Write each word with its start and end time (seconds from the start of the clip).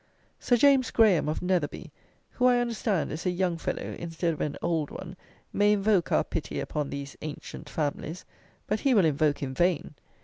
Sir 0.39 0.57
James 0.57 0.89
Graham, 0.89 1.29
of 1.29 1.43
Netherby, 1.43 1.91
who, 2.31 2.47
I 2.47 2.57
understand, 2.57 3.11
is 3.11 3.27
a 3.27 3.29
young 3.29 3.59
fellow 3.59 3.95
instead 3.99 4.33
of 4.33 4.41
an 4.41 4.57
old 4.59 4.89
one, 4.89 5.15
may 5.53 5.73
invoke 5.73 6.11
our 6.11 6.23
pity 6.23 6.59
upon 6.59 6.89
these 6.89 7.15
"ancient 7.21 7.69
families," 7.69 8.25
but 8.65 8.79
he 8.79 8.95
will 8.95 9.05
invoke 9.05 9.43
in 9.43 9.53
vain. 9.53 9.93